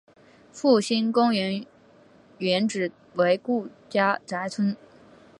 [0.51, 1.63] 复兴公园
[2.39, 4.75] 原址为顾家宅村。